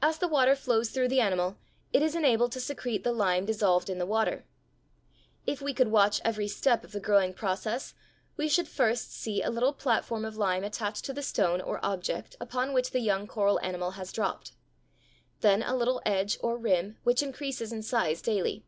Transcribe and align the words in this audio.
As 0.00 0.16
the 0.16 0.28
water 0.28 0.56
flows 0.56 0.88
through 0.88 1.08
the 1.08 1.20
animal 1.20 1.58
it 1.92 2.00
is 2.00 2.14
enabled 2.14 2.52
to 2.52 2.58
secrete 2.58 3.04
the 3.04 3.12
lime 3.12 3.44
dissolved 3.44 3.90
in 3.90 3.98
the 3.98 4.06
water. 4.06 4.46
If 5.46 5.60
we 5.60 5.74
could 5.74 5.88
watch 5.88 6.22
every 6.24 6.48
step 6.48 6.84
of 6.84 6.92
the 6.92 7.00
growing 7.00 7.34
process, 7.34 7.92
we 8.38 8.48
should 8.48 8.66
first 8.66 9.12
see 9.12 9.42
a 9.42 9.50
little 9.50 9.74
platform 9.74 10.24
of 10.24 10.38
lime 10.38 10.64
attached 10.64 11.04
to 11.04 11.12
the 11.12 11.20
stone 11.20 11.60
or 11.60 11.84
object 11.84 12.34
upon 12.40 12.72
which 12.72 12.92
the 12.92 13.00
young 13.00 13.26
coral 13.26 13.60
animal 13.60 13.90
has 13.90 14.10
dropped, 14.10 14.52
then 15.42 15.62
a 15.62 15.76
little 15.76 16.00
edge 16.06 16.38
or 16.40 16.56
rim 16.56 16.96
which 17.04 17.22
increases 17.22 17.74
in 17.74 17.82
size 17.82 18.22
daily. 18.22 18.64